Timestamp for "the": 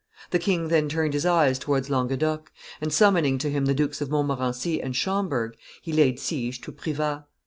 0.31-0.39, 3.67-3.75